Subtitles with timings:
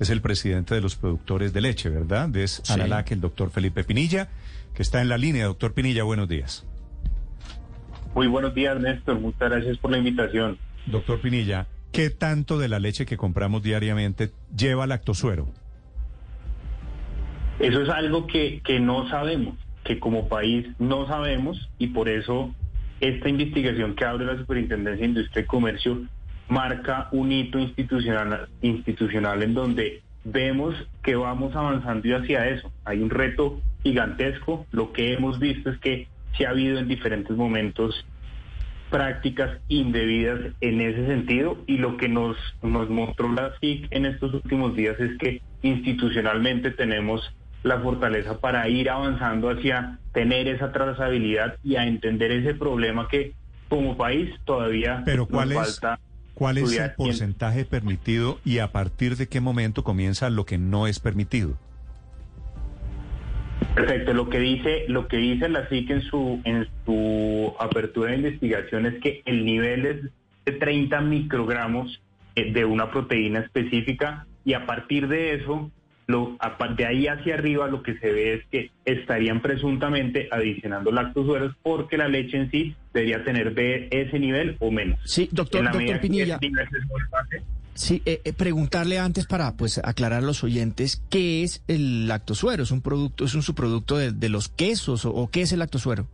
[0.00, 2.34] Es el presidente de los productores de leche, ¿verdad?
[2.34, 2.72] Es Sí.
[2.72, 4.28] Analac, el doctor Felipe Pinilla,
[4.74, 5.44] que está en la línea.
[5.44, 6.66] Doctor Pinilla, buenos días.
[8.14, 9.20] Muy buenos días, Néstor.
[9.20, 10.58] Muchas gracias por la invitación.
[10.86, 15.48] Doctor Pinilla, ¿qué tanto de la leche que compramos diariamente lleva lactosuero?
[17.58, 22.54] Eso es algo que, que no sabemos, que como país no sabemos y por eso
[23.00, 26.02] esta investigación que abre la Superintendencia de Industria y Comercio
[26.50, 32.70] marca un hito institucional, institucional en donde vemos que vamos avanzando y hacia eso.
[32.84, 34.66] Hay un reto gigantesco.
[34.72, 38.04] Lo que hemos visto es que se ha habido en diferentes momentos
[38.90, 44.34] prácticas indebidas en ese sentido y lo que nos, nos mostró la SIC en estos
[44.34, 47.32] últimos días es que institucionalmente tenemos
[47.62, 53.34] la fortaleza para ir avanzando hacia tener esa trazabilidad y a entender ese problema que
[53.68, 56.00] como país todavía Pero ¿cuál nos es, falta
[56.40, 60.86] cuál es el porcentaje permitido y a partir de qué momento comienza lo que no
[60.86, 61.58] es permitido?
[63.74, 68.16] Perfecto, lo que dice, lo que dice la SIC en su, en su apertura de
[68.16, 69.96] investigación es que el nivel es
[70.46, 72.00] de 30 microgramos
[72.36, 75.70] eh, de una proteína específica y a partir de eso,
[76.10, 76.36] lo,
[76.76, 81.96] de ahí hacia arriba lo que se ve es que estarían presuntamente adicionando lactosueros porque
[81.96, 84.98] la leche en sí debería tener de ese nivel o menos.
[85.04, 86.38] Sí, doctor, doctor Pinilla.
[87.74, 92.62] Sí, eh, eh, preguntarle antes para pues aclarar a los oyentes qué es el lactosuero.
[92.62, 95.60] ¿Es un producto, es un subproducto de, de los quesos o, o qué es el
[95.60, 96.08] lactosuero?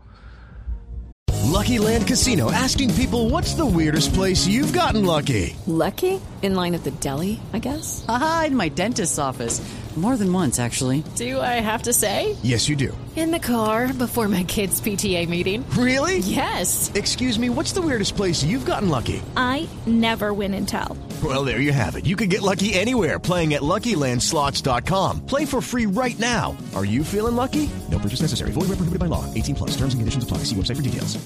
[1.56, 5.56] Lucky Land Casino asking people what's the weirdest place you've gotten lucky?
[5.66, 6.20] Lucky?
[6.42, 8.04] In line at the deli, I guess?
[8.08, 9.60] Aha, in my dentist's office.
[9.96, 11.02] More than once, actually.
[11.14, 12.36] Do I have to say?
[12.42, 12.94] Yes, you do.
[13.16, 15.64] In the car before my kids' PTA meeting.
[15.70, 16.18] Really?
[16.18, 16.90] Yes.
[16.94, 19.22] Excuse me, what's the weirdest place you've gotten lucky?
[19.38, 20.98] I never win and tell.
[21.24, 22.04] Well, there you have it.
[22.04, 25.24] You can get lucky anywhere playing at LuckyLandSlots.com.
[25.24, 26.54] Play for free right now.
[26.74, 27.66] Are you feeling lucky?
[27.90, 28.50] No purchase necessary.
[28.50, 29.24] Void where prohibited by law.
[29.32, 29.70] 18 plus.
[29.70, 30.38] Terms and conditions apply.
[30.44, 31.16] See website for details.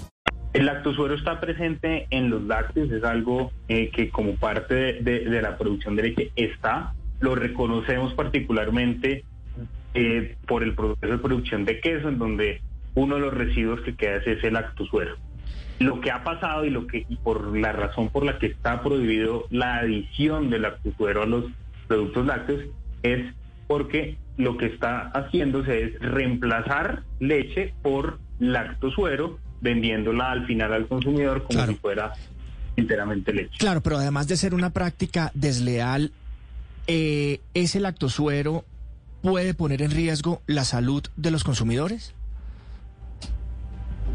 [0.52, 5.24] El lactosuero está presente en los lácteos, es algo eh, que como parte de, de-
[5.30, 9.24] de la producción de leche está, lo reconocemos particularmente
[9.94, 12.62] eh, por el proceso de producción de queso, en donde
[12.94, 15.16] uno de los residuos que queda es ese lactosuero.
[15.78, 18.82] Lo que ha pasado y lo que y por la razón por la que está
[18.82, 21.44] prohibido la adición de lactosuero a los
[21.88, 22.64] productos lácteos
[23.02, 23.32] es
[23.66, 31.38] porque lo que está haciéndose es reemplazar leche por lactosuero, vendiéndola al final al consumidor
[31.44, 31.72] como Claro.
[31.72, 32.12] si fuera
[32.76, 33.56] enteramente leche.
[33.58, 36.12] Claro, pero además de ser una práctica desleal,
[36.92, 38.64] eh, ¿ese lactosuero
[39.22, 42.16] puede poner en riesgo la salud de los consumidores?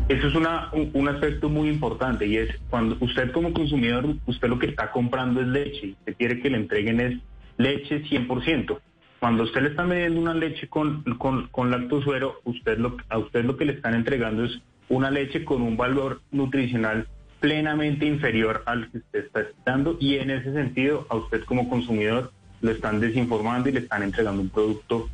[0.10, 4.60] Eso es una, un, aspecto muy importante y es cuando usted como consumidor, usted lo
[4.60, 7.18] que está comprando es leche y usted quiere que le entreguen es
[7.56, 8.78] leche 100%.
[9.22, 13.46] Cuando usted le está vendiendo una leche con, con, con lactosuero, usted lo, a usted
[13.46, 17.08] lo que le están entregando es una leche con un valor nutricional
[17.40, 22.34] plenamente inferior al que usted está dando y en ese sentido a usted como consumidor
[22.66, 25.08] lo están desinformando y le están entregando un producto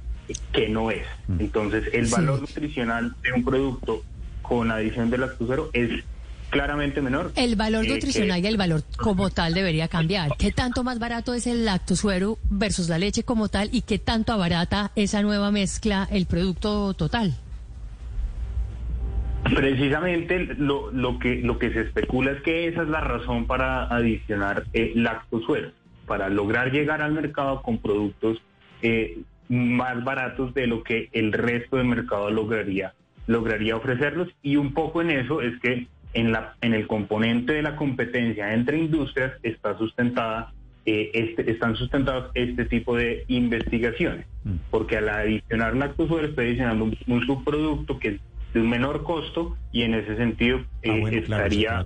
[0.54, 1.04] que no es.
[1.40, 2.14] Entonces el Sí.
[2.14, 4.02] valor nutricional de un producto
[4.42, 5.90] con adición de lactosuero es
[6.50, 7.32] claramente menor.
[7.36, 10.32] El valor eh, que- nutricional y el valor como tal debería cambiar.
[10.38, 14.32] ¿Qué tanto más barato es el lactosuero versus la leche como tal y qué tanto
[14.34, 17.34] abarata esa nueva mezcla el producto total?
[19.56, 23.84] Precisamente lo, lo que lo que se especula es que esa es la razón para
[23.86, 25.72] adicionar eh, lactosuero,
[26.12, 28.42] para lograr llegar al mercado con productos
[28.82, 32.94] eh, más baratos de lo que el resto del mercado lograría
[33.28, 34.28] lograría ofrecerlos.
[34.44, 38.54] Y un poco en eso es que en la en el componente de la competencia
[38.54, 40.52] entre industrias está sustentada
[40.86, 44.26] eh, este, están sustentados este tipo de investigaciones.
[44.70, 48.22] Porque al adicionar lactosuero está adicionando un, un subproducto que es
[48.54, 51.86] de un menor costo y en ese sentido Ah, eh, bueno, estaría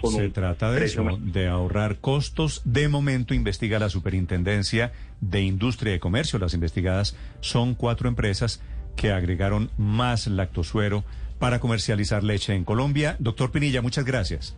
[0.00, 2.62] con Se un trata de precio eso, de ahorrar costos.
[2.64, 6.38] De momento investiga la Superintendencia de Industria y Comercio.
[6.38, 8.60] Las investigadas son cuatro empresas
[8.96, 11.04] que agregaron más lactosuero
[11.38, 13.16] para comercializar leche en Colombia.
[13.18, 14.56] Doctor Pinilla, muchas gracias.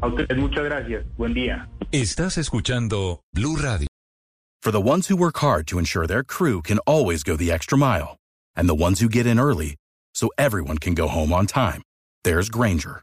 [0.00, 1.04] A ustedes muchas gracias.
[1.16, 1.68] Buen día.
[1.90, 3.88] Estás escuchando Blue Radio.
[4.62, 7.78] For the ones who work hard to ensure their crew can always go the extra
[7.78, 8.16] mile,
[8.56, 9.76] and the ones who get in early
[10.12, 11.82] so everyone can go home on time,
[12.24, 13.02] there's Granger,